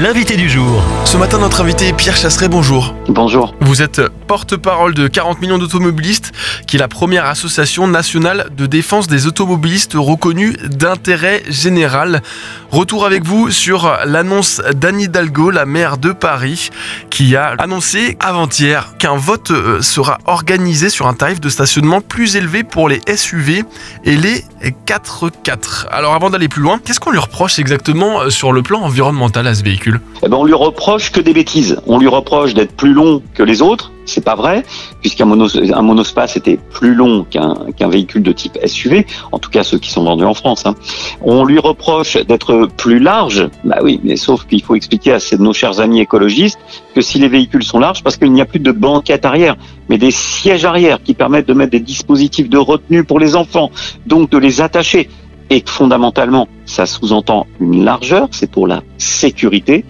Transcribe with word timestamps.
l'invité 0.00 0.36
du 0.36 0.48
jour. 0.48 0.82
Ce 1.04 1.16
matin, 1.16 1.38
notre 1.38 1.60
invité 1.60 1.88
est 1.88 1.92
Pierre 1.92 2.16
Chasseret, 2.16 2.48
bonjour. 2.48 2.94
Bonjour. 3.08 3.54
Vous 3.60 3.82
êtes 3.82 4.00
porte-parole 4.28 4.94
de 4.94 5.08
40 5.08 5.40
millions 5.40 5.58
d'automobilistes, 5.58 6.32
qui 6.66 6.76
est 6.76 6.78
la 6.78 6.86
première 6.86 7.26
association 7.26 7.88
nationale 7.88 8.48
de 8.56 8.66
défense 8.66 9.08
des 9.08 9.26
automobilistes 9.26 9.94
reconnue 9.96 10.52
d'intérêt 10.52 11.42
général. 11.48 12.22
Retour 12.70 13.06
avec 13.06 13.24
vous 13.24 13.50
sur 13.50 13.98
l'annonce 14.04 14.62
d'Anne 14.74 15.00
Hidalgo, 15.00 15.50
la 15.50 15.64
maire 15.64 15.98
de 15.98 16.12
Paris, 16.12 16.70
qui 17.10 17.34
a 17.34 17.54
annoncé 17.58 18.16
avant-hier 18.20 18.96
qu'un 18.98 19.16
vote 19.16 19.50
euh, 19.50 19.82
sera 19.82 20.18
organisé 20.26 20.90
sur 20.90 21.08
un 21.08 21.14
tarif 21.14 21.40
de 21.40 21.48
stationnement 21.48 22.00
plus 22.00 22.36
élevé 22.36 22.62
pour 22.62 22.88
les 22.88 23.00
SUV 23.16 23.64
et 24.04 24.16
les 24.16 24.44
4x4. 24.62 25.86
Alors 25.90 26.14
avant 26.14 26.30
d'aller 26.30 26.48
plus 26.48 26.62
loin, 26.62 26.78
qu'est-ce 26.84 27.00
qu'on 27.00 27.10
lui 27.10 27.18
reproche 27.18 27.58
exactement 27.58 28.20
euh, 28.20 28.30
sur 28.30 28.52
le 28.52 28.62
plan 28.62 28.80
environnemental 28.82 29.46
à 29.46 29.54
ce 29.54 29.62
véhicule? 29.62 30.00
Eh 30.22 30.28
ben, 30.28 30.36
on 30.36 30.44
lui 30.44 30.54
reproche 30.54 31.12
que 31.12 31.20
des 31.20 31.32
bêtises. 31.32 31.80
On 31.86 31.98
lui 31.98 32.08
reproche 32.08 32.54
d'être 32.54 32.76
plus 32.76 32.92
long 32.92 33.22
que 33.34 33.42
les 33.42 33.62
autres. 33.62 33.92
C'est 34.08 34.24
pas 34.24 34.34
vrai, 34.34 34.64
puisqu'un 35.00 35.26
monos, 35.26 35.56
un 35.56 35.82
monospace 35.82 36.36
était 36.36 36.58
plus 36.70 36.94
long 36.94 37.24
qu'un 37.24 37.88
véhicule 37.88 38.22
de 38.22 38.32
type 38.32 38.58
SUV, 38.64 39.06
en 39.32 39.38
tout 39.38 39.50
cas 39.50 39.62
ceux 39.62 39.78
qui 39.78 39.90
sont 39.90 40.02
vendus 40.02 40.24
en 40.24 40.34
France. 40.34 40.64
hein. 40.66 40.74
On 41.20 41.44
lui 41.44 41.58
reproche 41.58 42.16
d'être 42.16 42.68
plus 42.76 42.98
large. 42.98 43.48
Bah 43.64 43.78
oui, 43.82 44.00
mais 44.02 44.16
sauf 44.16 44.46
qu'il 44.46 44.62
faut 44.62 44.74
expliquer 44.74 45.12
à 45.12 45.18
nos 45.38 45.52
chers 45.52 45.80
amis 45.80 46.00
écologistes 46.00 46.58
que 46.94 47.02
si 47.02 47.18
les 47.18 47.28
véhicules 47.28 47.62
sont 47.62 47.78
larges, 47.78 48.02
parce 48.02 48.16
qu'il 48.16 48.32
n'y 48.32 48.40
a 48.40 48.46
plus 48.46 48.60
de 48.60 48.72
banquette 48.72 49.24
arrière, 49.24 49.56
mais 49.88 49.98
des 49.98 50.10
sièges 50.10 50.64
arrière 50.64 51.02
qui 51.02 51.14
permettent 51.14 51.48
de 51.48 51.54
mettre 51.54 51.72
des 51.72 51.80
dispositifs 51.80 52.48
de 52.48 52.58
retenue 52.58 53.04
pour 53.04 53.20
les 53.20 53.36
enfants, 53.36 53.70
donc 54.06 54.30
de 54.30 54.38
les 54.38 54.60
attacher. 54.60 55.08
Et 55.50 55.62
fondamentalement, 55.64 56.46
ça 56.66 56.84
sous-entend 56.84 57.46
une 57.58 57.84
largeur, 57.84 58.28
c'est 58.32 58.50
pour 58.50 58.66
la 58.66 58.82
sécurité. 58.98 59.84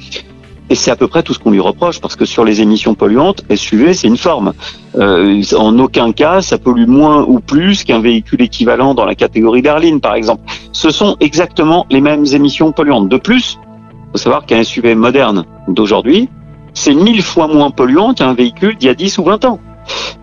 Et 0.70 0.74
c'est 0.74 0.90
à 0.90 0.96
peu 0.96 1.08
près 1.08 1.22
tout 1.22 1.32
ce 1.32 1.38
qu'on 1.38 1.50
lui 1.50 1.60
reproche, 1.60 2.00
parce 2.00 2.14
que 2.14 2.24
sur 2.24 2.44
les 2.44 2.60
émissions 2.60 2.94
polluantes, 2.94 3.42
SUV, 3.54 3.94
c'est 3.94 4.06
une 4.06 4.18
forme. 4.18 4.52
Euh, 4.96 5.42
en 5.56 5.78
aucun 5.78 6.12
cas, 6.12 6.42
ça 6.42 6.58
pollue 6.58 6.86
moins 6.86 7.24
ou 7.26 7.40
plus 7.40 7.84
qu'un 7.84 8.00
véhicule 8.00 8.42
équivalent 8.42 8.94
dans 8.94 9.06
la 9.06 9.14
catégorie 9.14 9.62
berline, 9.62 10.00
par 10.00 10.14
exemple. 10.14 10.42
Ce 10.72 10.90
sont 10.90 11.16
exactement 11.20 11.86
les 11.90 12.00
mêmes 12.00 12.26
émissions 12.26 12.72
polluantes. 12.72 13.08
De 13.08 13.16
plus, 13.16 13.58
il 13.62 14.12
faut 14.12 14.18
savoir 14.18 14.44
qu'un 14.44 14.62
SUV 14.62 14.94
moderne 14.94 15.44
d'aujourd'hui, 15.68 16.28
c'est 16.74 16.94
mille 16.94 17.22
fois 17.22 17.48
moins 17.48 17.70
polluant 17.70 18.12
qu'un 18.12 18.34
véhicule 18.34 18.76
d'il 18.76 18.86
y 18.86 18.90
a 18.90 18.94
10 18.94 19.18
ou 19.18 19.24
20 19.24 19.44
ans. 19.46 19.60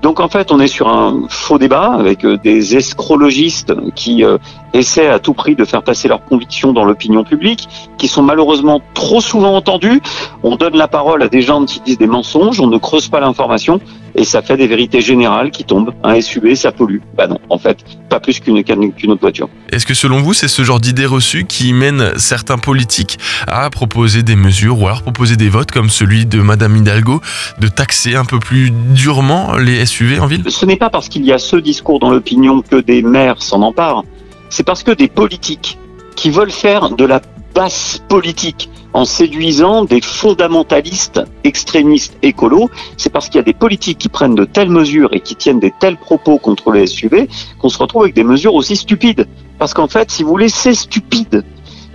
Donc 0.05 0.19
en 0.19 0.29
fait, 0.29 0.51
on 0.51 0.59
est 0.59 0.67
sur 0.67 0.87
un 0.87 1.23
faux 1.29 1.57
débat 1.57 1.91
avec 1.91 2.25
euh, 2.25 2.37
des 2.37 2.77
escrologistes 2.77 3.73
qui 3.95 4.23
euh, 4.23 4.37
essaient 4.71 5.07
à 5.07 5.17
tout 5.17 5.33
prix 5.33 5.55
de 5.55 5.65
faire 5.65 5.81
passer 5.81 6.07
leurs 6.07 6.23
convictions 6.23 6.73
dans 6.73 6.85
l'opinion 6.85 7.23
publique, 7.23 7.67
qui 7.97 8.07
sont 8.07 8.21
malheureusement 8.21 8.83
trop 8.93 9.19
souvent 9.19 9.55
entendus. 9.55 10.03
On 10.43 10.57
donne 10.57 10.77
la 10.77 10.87
parole 10.87 11.23
à 11.23 11.27
des 11.27 11.41
gens 11.41 11.65
qui 11.65 11.79
disent 11.79 11.97
des 11.97 12.05
mensonges, 12.05 12.59
on 12.59 12.67
ne 12.67 12.77
creuse 12.77 13.07
pas 13.07 13.19
l'information 13.19 13.81
et 14.15 14.23
ça 14.23 14.41
fait 14.41 14.57
des 14.57 14.67
vérités 14.67 15.01
générales 15.01 15.51
qui 15.51 15.63
tombent. 15.63 15.93
Un 16.03 16.19
SUV, 16.19 16.55
ça 16.55 16.71
pollue. 16.71 16.99
Bah 17.15 17.27
non, 17.27 17.37
en 17.49 17.57
fait, 17.57 17.77
pas 18.09 18.19
plus 18.19 18.39
qu'une 18.39 18.63
qu'une 18.63 19.11
autre 19.11 19.21
voiture. 19.21 19.49
Est-ce 19.71 19.85
que 19.85 19.93
selon 19.93 20.21
vous, 20.21 20.33
c'est 20.33 20.47
ce 20.47 20.63
genre 20.63 20.79
d'idées 20.79 21.05
reçues 21.05 21.45
qui 21.45 21.73
mène 21.73 22.13
certains 22.17 22.57
politiques 22.57 23.19
à 23.47 23.69
proposer 23.69 24.23
des 24.23 24.35
mesures 24.35 24.81
ou 24.81 24.87
alors 24.87 25.01
proposer 25.01 25.35
des 25.35 25.49
votes 25.49 25.71
comme 25.71 25.89
celui 25.89 26.25
de 26.25 26.39
Madame 26.39 26.75
Hidalgo 26.77 27.21
de 27.59 27.67
taxer 27.67 28.15
un 28.15 28.25
peu 28.25 28.39
plus 28.39 28.71
durement 28.71 29.57
les 29.57 29.85
SUV 29.85 30.19
en 30.19 30.27
ville? 30.27 30.43
Ce 30.47 30.65
n'est 30.65 30.77
pas 30.77 30.89
parce 30.89 31.09
qu'il 31.09 31.25
y 31.25 31.33
a 31.33 31.37
ce 31.37 31.57
discours 31.57 31.99
dans 31.99 32.09
l'opinion 32.09 32.61
que 32.61 32.77
des 32.77 33.01
maires 33.01 33.41
s'en 33.41 33.61
emparent. 33.61 34.05
C'est 34.49 34.63
parce 34.63 34.83
que 34.83 34.91
des 34.91 35.07
politiques 35.07 35.77
qui 36.15 36.29
veulent 36.29 36.51
faire 36.51 36.91
de 36.91 37.03
la 37.03 37.19
basse 37.55 38.03
politique 38.09 38.69
en 38.93 39.05
séduisant 39.05 39.83
des 39.83 40.01
fondamentalistes 40.01 41.21
extrémistes 41.43 42.17
écolos, 42.21 42.69
c'est 42.97 43.11
parce 43.11 43.27
qu'il 43.27 43.39
y 43.39 43.39
a 43.39 43.43
des 43.43 43.53
politiques 43.53 43.97
qui 43.97 44.09
prennent 44.09 44.35
de 44.35 44.45
telles 44.45 44.69
mesures 44.69 45.09
et 45.13 45.19
qui 45.19 45.35
tiennent 45.35 45.59
des 45.59 45.73
tels 45.79 45.97
propos 45.97 46.37
contre 46.37 46.71
les 46.71 46.85
SUV 46.85 47.27
qu'on 47.59 47.69
se 47.69 47.77
retrouve 47.77 48.03
avec 48.03 48.15
des 48.15 48.23
mesures 48.23 48.53
aussi 48.53 48.75
stupides. 48.75 49.27
Parce 49.59 49.73
qu'en 49.73 49.87
fait, 49.87 50.11
si 50.11 50.23
vous 50.23 50.29
voulez, 50.29 50.49
c'est 50.49 50.73
stupide. 50.73 51.43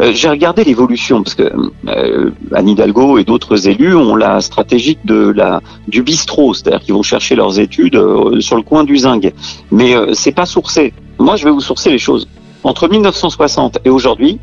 Euh, 0.00 0.12
J'ai 0.14 0.28
regardé 0.28 0.64
l'évolution 0.64 1.22
parce 1.22 1.34
que 1.34 1.50
euh, 1.88 2.30
Anne 2.54 2.68
Hidalgo 2.68 3.18
et 3.18 3.24
d'autres 3.24 3.68
élus 3.68 3.94
ont 3.94 4.16
la 4.16 4.40
stratégie 4.40 4.98
de 5.04 5.30
la 5.30 5.60
du 5.88 6.02
bistrot, 6.02 6.54
c'est-à-dire 6.54 6.80
qu'ils 6.80 6.94
vont 6.94 7.02
chercher 7.02 7.34
leurs 7.34 7.58
études 7.58 7.96
euh, 7.96 8.40
sur 8.40 8.56
le 8.56 8.62
coin 8.62 8.84
du 8.84 8.96
zinc. 8.98 9.30
Mais 9.70 9.94
euh, 9.94 10.12
c'est 10.14 10.32
pas 10.32 10.46
sourcé. 10.46 10.92
Moi, 11.18 11.36
je 11.36 11.44
vais 11.44 11.50
vous 11.50 11.60
sourcer 11.60 11.90
les 11.90 11.98
choses. 11.98 12.28
Entre 12.62 12.88
1960 12.88 13.78
et 13.86 13.90
aujourd'hui, 13.90 14.38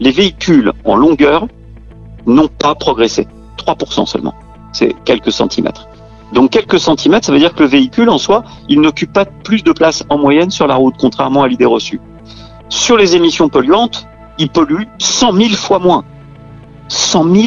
les 0.00 0.10
véhicules 0.10 0.72
en 0.84 0.96
longueur 0.96 1.46
n'ont 2.26 2.48
pas 2.48 2.74
progressé. 2.74 3.28
3% 3.58 4.06
seulement. 4.06 4.34
C'est 4.72 4.94
quelques 5.04 5.32
centimètres. 5.32 5.88
Donc 6.32 6.50
quelques 6.50 6.78
centimètres, 6.78 7.26
ça 7.26 7.32
veut 7.32 7.38
dire 7.38 7.54
que 7.54 7.62
le 7.62 7.68
véhicule 7.68 8.08
en 8.08 8.18
soi, 8.18 8.44
il 8.68 8.80
n'occupe 8.80 9.12
pas 9.12 9.24
plus 9.24 9.62
de 9.62 9.72
place 9.72 10.04
en 10.08 10.18
moyenne 10.18 10.50
sur 10.50 10.66
la 10.66 10.76
route, 10.76 10.94
contrairement 10.98 11.42
à 11.42 11.48
l'idée 11.48 11.64
reçue. 11.64 12.00
Sur 12.68 12.96
les 12.96 13.16
émissions 13.16 13.48
polluantes, 13.48 14.06
il 14.38 14.48
pollue 14.48 14.84
100 14.98 15.32
000 15.32 15.48
fois 15.50 15.80
moins. 15.80 16.04
100 16.88 17.34
000 17.34 17.46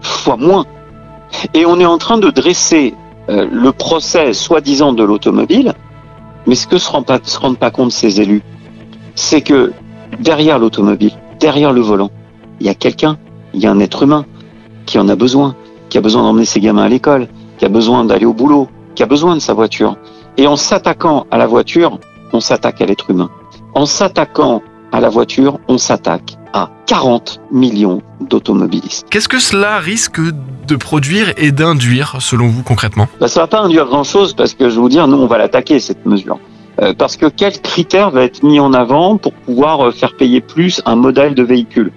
fois 0.00 0.36
moins. 0.36 0.66
Et 1.54 1.64
on 1.64 1.78
est 1.78 1.86
en 1.86 1.98
train 1.98 2.18
de 2.18 2.30
dresser 2.30 2.94
euh, 3.28 3.46
le 3.50 3.72
procès 3.72 4.32
soi-disant 4.32 4.92
de 4.92 5.04
l'automobile, 5.04 5.72
mais 6.46 6.54
ce 6.54 6.66
que 6.66 6.78
se, 6.78 6.90
se 7.22 7.38
rendent 7.38 7.58
pas 7.58 7.70
compte 7.70 7.92
ces 7.92 8.20
élus, 8.20 8.42
c'est 9.14 9.40
que 9.42 9.72
derrière 10.20 10.58
l'automobile, 10.58 11.12
derrière 11.44 11.74
le 11.74 11.82
volant, 11.82 12.10
il 12.58 12.66
y 12.66 12.70
a 12.70 12.74
quelqu'un, 12.74 13.18
il 13.52 13.60
y 13.60 13.66
a 13.66 13.70
un 13.70 13.78
être 13.78 14.04
humain 14.04 14.24
qui 14.86 14.98
en 14.98 15.10
a 15.10 15.14
besoin, 15.14 15.54
qui 15.90 15.98
a 15.98 16.00
besoin 16.00 16.22
d'emmener 16.22 16.46
ses 16.46 16.58
gamins 16.58 16.84
à 16.84 16.88
l'école, 16.88 17.28
qui 17.58 17.66
a 17.66 17.68
besoin 17.68 18.02
d'aller 18.06 18.24
au 18.24 18.32
boulot, 18.32 18.66
qui 18.94 19.02
a 19.02 19.06
besoin 19.06 19.34
de 19.34 19.40
sa 19.40 19.52
voiture. 19.52 19.98
Et 20.38 20.46
en 20.46 20.56
s'attaquant 20.56 21.26
à 21.30 21.36
la 21.36 21.46
voiture, 21.46 21.98
on 22.32 22.40
s'attaque 22.40 22.80
à 22.80 22.86
l'être 22.86 23.10
humain. 23.10 23.28
En 23.74 23.84
s'attaquant 23.84 24.62
à 24.90 25.00
la 25.00 25.10
voiture, 25.10 25.58
on 25.68 25.76
s'attaque 25.76 26.38
à 26.54 26.70
40 26.86 27.42
millions 27.52 28.00
d'automobilistes. 28.22 29.06
Qu'est-ce 29.10 29.28
que 29.28 29.38
cela 29.38 29.80
risque 29.80 30.20
de 30.22 30.76
produire 30.76 31.34
et 31.36 31.52
d'induire 31.52 32.16
selon 32.20 32.48
vous 32.48 32.62
concrètement? 32.62 33.06
Bah, 33.20 33.28
ça 33.28 33.40
va 33.40 33.48
pas 33.48 33.60
induire 33.60 33.84
grand-chose 33.84 34.32
parce 34.32 34.54
que 34.54 34.70
je 34.70 34.76
vais 34.76 34.80
vous 34.80 34.88
dire, 34.88 35.06
nous, 35.08 35.18
on 35.18 35.26
va 35.26 35.36
l'attaquer, 35.36 35.78
cette 35.78 36.06
mesure. 36.06 36.38
Euh, 36.82 36.92
parce 36.96 37.16
que 37.16 37.26
quel 37.26 37.60
critère 37.60 38.10
va 38.10 38.24
être 38.24 38.42
mis 38.42 38.58
en 38.60 38.72
avant 38.72 39.16
pour 39.16 39.32
pouvoir 39.32 39.80
euh, 39.86 39.90
faire 39.92 40.16
payer 40.16 40.40
plus 40.40 40.82
un 40.86 40.96
modèle 40.96 41.34
de 41.34 41.42
véhicule? 41.42 41.92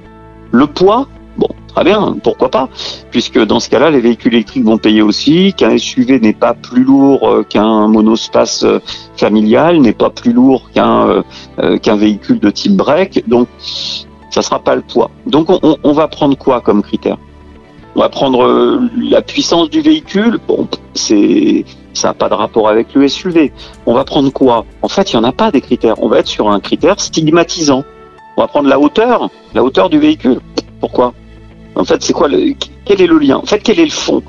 Le 0.51 0.67
poids? 0.67 1.07
Bon, 1.37 1.47
très 1.67 1.83
bien, 1.83 2.15
pourquoi 2.23 2.49
pas 2.49 2.69
Puisque 3.11 3.39
dans 3.43 3.59
ce 3.59 3.69
cas-là, 3.69 3.89
les 3.91 3.99
véhicules 3.99 4.33
électriques 4.33 4.63
vont 4.63 4.77
payer 4.77 5.01
aussi, 5.01 5.53
qu'un 5.53 5.77
SUV 5.77 6.19
n'est 6.19 6.33
pas 6.33 6.53
plus 6.53 6.83
lourd 6.83 7.27
euh, 7.29 7.43
qu'un 7.43 7.87
monospace 7.87 8.65
familial, 9.15 9.79
n'est 9.81 9.93
pas 9.93 10.09
plus 10.09 10.33
lourd 10.33 10.69
qu'un 10.73 11.23
euh, 11.59 11.77
qu'un 11.77 11.95
véhicule 11.95 12.39
de 12.39 12.49
type 12.49 12.75
break, 12.75 13.27
donc 13.27 13.47
ça 14.29 14.41
sera 14.41 14.59
pas 14.59 14.75
le 14.75 14.81
poids. 14.81 15.09
Donc 15.25 15.49
on, 15.49 15.59
on- 15.63 15.77
on 15.83 15.91
va 15.93 16.07
prendre 16.07 16.37
quoi 16.37 16.61
comme 16.61 16.81
critère? 16.81 17.17
On 17.97 18.01
va 18.01 18.09
prendre 18.09 18.43
euh, 18.43 18.79
la 18.95 19.23
puissance 19.23 19.71
du 19.71 19.81
véhicule, 19.81 20.37
bon, 20.47 20.67
c'est 20.93 21.65
ça 21.93 22.09
n'a 22.09 22.13
pas 22.13 22.29
de 22.29 22.35
rapport 22.35 22.69
avec 22.69 22.93
le 22.93 23.07
SUV. 23.07 23.51
On 23.87 23.95
va 23.95 24.03
prendre 24.03 24.31
quoi? 24.31 24.65
En 24.83 24.87
fait, 24.87 25.11
il 25.11 25.15
n'y 25.15 25.25
en 25.25 25.27
a 25.27 25.31
pas 25.31 25.49
des 25.49 25.61
critères. 25.61 25.95
On 26.03 26.07
va 26.07 26.19
être 26.19 26.27
sur 26.27 26.47
un 26.51 26.59
critère 26.59 26.99
stigmatisant. 26.99 27.83
On 28.37 28.41
va 28.41 28.47
prendre 28.47 28.69
la 28.69 28.79
hauteur, 28.79 29.31
la 29.55 29.63
hauteur 29.63 29.89
du 29.89 29.97
véhicule. 29.97 30.39
Pourquoi? 30.79 31.15
En 31.73 31.85
fait, 31.85 32.03
c'est 32.03 32.13
quoi 32.13 32.27
le, 32.27 32.53
Quel 32.85 33.01
est 33.01 33.07
le 33.07 33.17
lien? 33.17 33.37
En 33.37 33.47
fait, 33.47 33.61
quel 33.63 33.79
est 33.79 33.85
le 33.85 33.89
fond? 33.89 34.21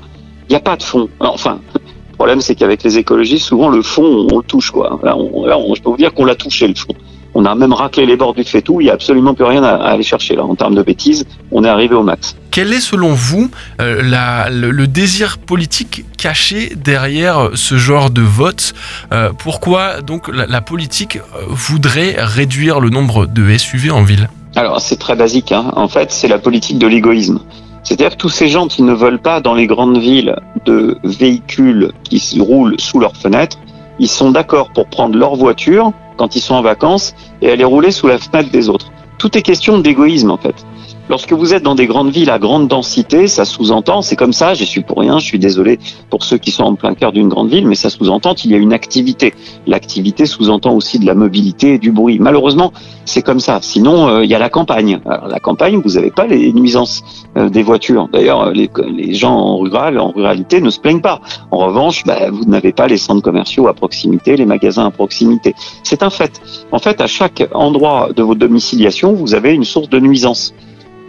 Il 0.49 0.53
n'y 0.53 0.55
a 0.55 0.61
pas 0.61 0.75
de 0.75 0.81
fond. 0.81 1.07
Enfin, 1.19 1.59
le 1.75 2.15
problème, 2.15 2.41
c'est 2.41 2.55
qu'avec 2.55 2.81
les 2.81 2.97
écologistes, 2.97 3.45
souvent 3.45 3.69
le 3.69 3.83
fond, 3.83 4.27
on, 4.31 4.37
le 4.39 4.43
touche 4.45 4.71
quoi. 4.71 4.99
Là, 5.03 5.15
je 5.15 5.81
peux 5.83 5.91
vous 5.91 5.97
dire 5.97 6.11
qu'on 6.15 6.25
l'a 6.25 6.33
touché 6.33 6.67
le 6.67 6.73
fond. 6.73 6.95
On 7.35 7.45
a 7.45 7.53
même 7.55 7.73
raclé 7.73 8.05
les 8.05 8.17
bords 8.17 8.33
du 8.33 8.43
faitout. 8.43 8.81
Il 8.81 8.85
n'y 8.85 8.89
a 8.89 8.93
absolument 8.93 9.33
plus 9.33 9.45
rien 9.45 9.63
à, 9.63 9.69
à 9.75 9.89
aller 9.91 10.03
chercher 10.03 10.35
là 10.35 10.43
en 10.43 10.55
termes 10.55 10.75
de 10.75 10.81
bêtises. 10.81 11.25
On 11.51 11.63
est 11.63 11.69
arrivé 11.69 11.93
au 11.95 12.03
max. 12.03 12.35
Quel 12.51 12.73
est 12.73 12.79
selon 12.79 13.13
vous 13.13 13.49
euh, 13.79 14.01
la- 14.03 14.49
le, 14.49 14.71
le 14.71 14.87
désir 14.87 15.37
politique 15.37 16.05
caché 16.17 16.73
derrière 16.75 17.49
ce 17.53 17.77
genre 17.77 18.09
de 18.09 18.21
vote? 18.21 18.73
Euh, 19.13 19.31
Pourquoi 19.37 20.01
donc 20.01 20.27
la, 20.27 20.47
la 20.47 20.61
politique 20.61 21.17
euh, 21.17 21.43
voudrait 21.49 22.15
réduire 22.17 22.79
le 22.79 22.89
nombre 22.89 23.27
de 23.27 23.55
SUV 23.57 23.91
en 23.91 24.01
ville? 24.03 24.27
Alors, 24.55 24.81
c'est 24.81 24.97
très 24.97 25.15
basique. 25.15 25.51
Hein. 25.51 25.71
En 25.75 25.87
fait, 25.87 26.11
c'est 26.11 26.27
la 26.27 26.39
politique 26.39 26.79
de 26.79 26.87
l'égoïsme. 26.87 27.39
C'est-à-dire 27.83 28.17
tous 28.17 28.29
ces 28.29 28.47
gens 28.49 28.67
qui 28.67 28.81
ne 28.81 28.93
veulent 28.93 29.21
pas 29.21 29.39
dans 29.39 29.53
les 29.53 29.67
grandes 29.67 29.97
villes 29.99 30.35
de 30.65 30.97
véhicules 31.03 31.91
qui 32.03 32.39
roulent 32.41 32.75
sous 32.79 32.99
leurs 32.99 33.15
fenêtres, 33.15 33.57
ils 33.99 34.07
sont 34.09 34.31
d'accord 34.31 34.71
pour 34.73 34.87
prendre 34.87 35.17
leur 35.17 35.35
voiture 35.35 35.91
quand 36.19 36.35
ils 36.35 36.41
sont 36.41 36.55
en 36.55 36.61
vacances 36.61 37.15
et 37.41 37.49
aller 37.49 37.63
rouler 37.63 37.91
sous 37.91 38.07
la 38.07 38.17
fenêtre 38.17 38.51
des 38.51 38.67
autres. 38.67 38.91
Tout 39.17 39.37
est 39.37 39.41
question 39.41 39.79
d'égoïsme 39.79 40.31
en 40.31 40.37
fait. 40.37 40.65
Lorsque 41.09 41.33
vous 41.33 41.55
êtes 41.55 41.63
dans 41.63 41.73
des 41.73 41.87
grandes 41.87 42.11
villes 42.11 42.29
à 42.29 42.37
grande 42.37 42.67
densité, 42.67 43.27
ça 43.27 43.43
sous-entend, 43.43 44.03
c'est 44.03 44.15
comme 44.15 44.31
ça, 44.31 44.53
j'y 44.53 44.67
suis 44.67 44.81
pour 44.81 44.99
rien, 44.99 45.17
je 45.17 45.25
suis 45.25 45.39
désolé 45.39 45.79
pour 46.11 46.23
ceux 46.23 46.37
qui 46.37 46.51
sont 46.51 46.63
en 46.63 46.75
plein 46.75 46.93
cœur 46.93 47.11
d'une 47.11 47.29
grande 47.29 47.49
ville, 47.49 47.67
mais 47.67 47.73
ça 47.73 47.89
sous-entend 47.89 48.35
qu'il 48.35 48.51
y 48.51 48.53
a 48.53 48.57
une 48.57 48.73
activité. 48.73 49.33
L'activité 49.65 50.27
sous-entend 50.27 50.75
aussi 50.75 50.99
de 50.99 51.07
la 51.07 51.15
mobilité 51.15 51.73
et 51.73 51.77
du 51.79 51.91
bruit. 51.91 52.19
Malheureusement, 52.19 52.71
c'est 53.05 53.23
comme 53.23 53.39
ça. 53.39 53.57
Sinon, 53.63 54.07
euh, 54.07 54.23
il 54.23 54.29
y 54.29 54.35
a 54.35 54.39
la 54.39 54.49
campagne. 54.49 54.99
Alors, 55.07 55.27
la 55.27 55.39
campagne, 55.39 55.81
vous 55.83 55.93
n'avez 55.93 56.11
pas 56.11 56.27
les 56.27 56.53
nuisances 56.53 57.03
euh, 57.37 57.49
des 57.49 57.63
voitures. 57.63 58.07
D'ailleurs, 58.13 58.51
les, 58.51 58.69
les, 58.87 59.15
gens 59.15 59.35
en 59.35 59.57
rural, 59.57 59.97
en 59.97 60.11
ruralité, 60.11 60.61
ne 60.61 60.69
se 60.69 60.79
plaignent 60.79 61.01
pas. 61.01 61.21
En 61.49 61.57
revanche, 61.57 62.03
bah, 62.05 62.29
vous 62.29 62.45
n'avez 62.45 62.71
pas 62.71 62.85
les 62.85 62.97
centres 62.97 63.23
commerciaux 63.23 63.67
à 63.67 63.73
proximité, 63.73 64.37
les 64.37 64.45
magasins 64.45 64.85
à 64.85 64.91
proximité. 64.91 65.55
C'est 65.81 66.03
un 66.03 66.11
fait. 66.11 66.39
En 66.71 66.77
fait, 66.77 67.01
à 67.01 67.07
chaque 67.07 67.47
endroit 67.51 68.09
de 68.15 68.21
votre 68.21 68.39
domiciliation, 68.39 69.13
vous 69.13 69.33
avez 69.33 69.55
une 69.55 69.63
source 69.63 69.89
de 69.89 69.99
nuisance 69.99 70.53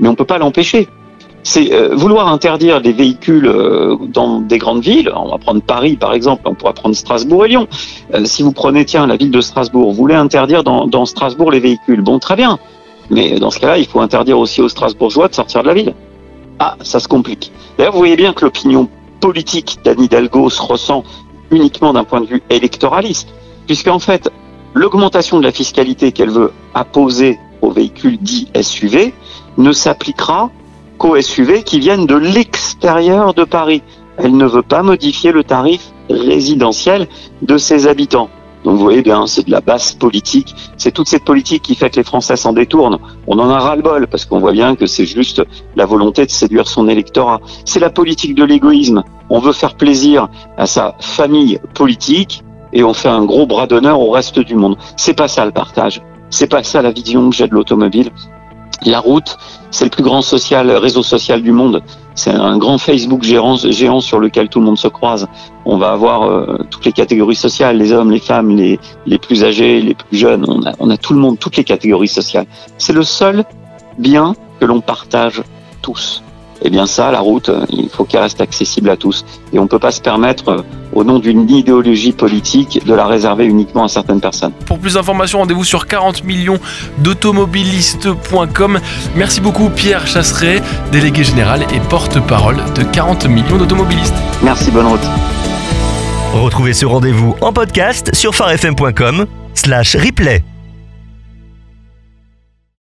mais 0.01 0.09
on 0.09 0.15
peut 0.15 0.25
pas 0.25 0.39
l'empêcher. 0.39 0.89
C'est 1.43 1.73
euh, 1.73 1.95
vouloir 1.95 2.29
interdire 2.29 2.83
des 2.83 2.93
véhicules 2.93 3.47
euh, 3.47 3.97
dans 4.09 4.41
des 4.41 4.59
grandes 4.59 4.83
villes. 4.83 5.11
On 5.15 5.31
va 5.31 5.39
prendre 5.39 5.63
Paris 5.63 5.97
par 5.97 6.13
exemple, 6.13 6.43
on 6.45 6.55
pourra 6.55 6.75
prendre 6.75 6.95
Strasbourg 6.95 7.47
et 7.47 7.49
Lyon. 7.49 7.67
Euh, 8.13 8.25
si 8.25 8.43
vous 8.43 8.53
prenez 8.53 8.85
tiens 8.85 9.07
la 9.07 9.17
ville 9.17 9.31
de 9.31 9.41
Strasbourg, 9.41 9.91
vous 9.91 9.97
voulez 9.97 10.15
interdire 10.15 10.65
dans, 10.65 10.87
dans 10.87 11.07
Strasbourg 11.07 11.51
les 11.51 11.61
véhicules. 11.61 12.03
Bon, 12.03 12.19
très 12.19 12.37
bien. 12.37 12.59
Mais 13.09 13.41
dans 13.41 13.51
ce 13.51 13.59
cas-là, 13.59 13.79
il 13.79 13.87
faut 13.87 14.01
interdire 14.01 14.39
aussi 14.39 14.61
aux 14.61 14.69
Strasbourgeois 14.69 15.29
de 15.29 15.35
sortir 15.35 15.63
de 15.63 15.69
la 15.69 15.75
ville. 15.75 15.95
Ah, 16.59 16.77
ça 16.83 17.01
se 17.01 17.09
complique. 17.09 17.53
D'ailleurs, 17.79 17.93
vous 17.93 17.99
voyez 17.99 18.17
bien 18.17 18.35
que 18.35 18.45
l'opinion 18.45 18.89
politique 19.21 19.79
d'Anne 19.83 20.01
Hidalgo 20.03 20.51
se 20.51 20.61
ressent 20.61 21.05
uniquement 21.51 21.93
d'un 21.93 22.05
point 22.05 22.21
de 22.21 22.27
vue 22.27 22.43
électoraliste, 22.51 23.29
puisqu'en 23.67 23.99
fait, 23.99 24.31
l'augmentation 24.75 25.39
de 25.39 25.45
la 25.45 25.53
fiscalité 25.53 26.13
qu'elle 26.13 26.31
veut 26.31 26.53
apposer 26.75 27.39
aux 27.63 27.71
véhicules 27.71 28.19
dits 28.19 28.49
SUV 28.61 29.15
ne 29.59 29.73
s'appliquera 29.73 30.51
qu'aux 30.99 31.21
SUV 31.21 31.63
qui 31.63 31.81
viennent 31.81 32.07
de 32.07 32.17
l'extérieur 32.17 33.35
de 33.35 33.45
Paris. 33.45 33.83
Elle 34.19 34.37
ne 34.37 34.47
veut 34.47 34.63
pas 34.63 34.83
modifier 34.83 35.33
le 35.33 35.45
tarif 35.45 35.93
résidentiel 36.11 37.09
de 37.43 37.57
ses 37.57 37.87
habitants. 37.87 38.29
Donc 38.65 38.77
vous 38.77 38.83
voyez 38.83 39.03
bien, 39.03 39.27
c'est 39.27 39.47
de 39.47 39.51
la 39.51 39.63
basse 39.63 39.93
politique. 39.93 40.55
C'est 40.77 40.93
toute 40.93 41.09
cette 41.09 41.25
politique 41.25 41.63
qui 41.63 41.75
fait 41.75 41.89
que 41.89 41.97
les 41.97 42.05
Français 42.05 42.37
s'en 42.37 42.53
détournent. 42.53 42.99
On 43.27 43.39
en 43.39 43.49
a 43.49 43.59
ras-le-bol 43.59 44.07
parce 44.07 44.27
qu'on 44.27 44.39
voit 44.39 44.53
bien 44.53 44.77
que 44.77 44.85
c'est 44.87 45.07
juste 45.07 45.43
la 45.77 45.87
volonté 45.87 46.27
de 46.27 46.31
séduire 46.31 46.69
son 46.69 46.89
électorat. 46.89 47.41
C'est 47.65 47.81
la 47.81 47.91
politique 47.91 48.35
de 48.35 48.45
l'égoïsme. 48.45 49.03
On 49.31 49.39
veut 49.39 49.53
faire 49.53 49.77
plaisir 49.77 50.29
à 50.59 50.67
sa 50.67 50.95
famille 51.01 51.59
politique 51.75 52.43
et 52.73 52.85
on 52.85 52.93
fait 52.93 53.09
un 53.09 53.25
gros 53.25 53.47
bras 53.47 53.67
d'honneur 53.67 53.99
au 53.99 54.11
reste 54.11 54.39
du 54.39 54.55
monde. 54.55 54.77
C'est 54.97 55.15
pas 55.15 55.29
ça 55.29 55.47
le 55.47 55.53
partage. 55.53 56.03
C'est 56.31 56.47
pas 56.47 56.63
ça 56.63 56.81
la 56.83 56.93
vision 56.93 57.29
que 57.29 57.37
j'ai 57.37 57.49
de 57.49 57.55
l'automobile. 57.55 58.11
La 58.87 59.01
route, 59.01 59.37
c'est 59.71 59.85
le 59.85 59.91
plus 59.91 60.03
grand 60.03 60.23
social, 60.23 60.71
réseau 60.71 61.03
social 61.03 61.43
du 61.43 61.53
monde. 61.53 61.83
C'est 62.15 62.31
un 62.31 62.57
grand 62.57 62.79
Facebook 62.79 63.23
géant, 63.23 63.57
sur 64.01 64.19
lequel 64.19 64.49
tout 64.49 64.59
le 64.59 64.67
monde 64.67 64.79
se 64.79 64.89
croise. 64.89 65.29
On 65.67 65.77
va 65.77 65.93
avoir 65.93 66.23
euh, 66.23 66.59
toutes 66.71 66.85
les 66.87 66.93
catégories 66.93 67.37
sociales, 67.37 67.77
les 67.77 67.93
hommes, 67.93 68.11
les 68.11 68.21
femmes, 68.21 68.57
les, 68.57 68.79
plus 69.19 69.45
âgés, 69.45 69.81
les 69.81 69.95
plus 69.95 70.17
jeunes. 70.17 70.47
On 70.79 70.91
a, 70.91 70.97
tout 70.97 71.13
le 71.13 71.21
monde, 71.21 71.39
toutes 71.39 71.57
les 71.57 71.65
catégories 71.65 72.09
sociales. 72.09 72.47
C'est 72.79 72.93
le 72.93 73.03
seul 73.03 73.45
bien 73.99 74.35
que 74.61 74.65
l'on 74.65 74.81
partage 74.81 75.43
tous. 75.83 76.23
Eh 76.63 76.71
bien 76.71 76.87
ça, 76.87 77.11
la 77.11 77.21
route, 77.21 77.51
il 77.71 77.89
faut 77.89 78.05
qu'elle 78.05 78.23
reste 78.23 78.41
accessible 78.41 78.91
à 78.91 78.97
tous. 78.97 79.25
Et 79.53 79.59
on 79.59 79.65
ne 79.65 79.69
peut 79.69 79.79
pas 79.79 79.93
se 79.93 80.01
permettre, 80.01 80.49
euh, 80.49 80.63
au 80.93 81.05
nom 81.05 81.19
d'une 81.19 81.49
idéologie 81.51 82.13
politique, 82.13 82.85
de 82.85 82.95
la 82.95 83.07
réserver 83.07 83.45
uniquement 83.45 83.85
à 83.85 83.89
certaines 83.89 84.21
personnes. 84.21 84.53
Pour 84.67 84.79
plus 84.79 84.95
d'informations, 84.95 85.41
rendez-vous 85.41 85.65
sur 85.65 85.87
40 85.87 86.25
millions 86.25 86.59
d'automobilistes.com. 86.99 88.81
Merci 89.17 89.41
beaucoup 89.41 89.69
Pierre 89.71 90.07
Chasseret, 90.07 90.63
délégué 90.93 91.25
général 91.25 91.63
et 91.75 91.81
porte-parole 91.89 92.57
de 92.75 92.83
40 92.83 93.27
millions 93.29 93.59
d'automobilistes. 93.59 94.15
Merci, 94.43 94.71
bonne 94.71 94.87
route. 94.87 95.07
Retrouvez 96.33 96.75
ce 96.75 96.87
rendez-vous 96.87 97.35
en 97.41 97.53
podcast 97.53 98.15
sur 98.15 98.35
farfm.com 98.35 99.27
slash 99.55 99.97
replay. 99.97 100.45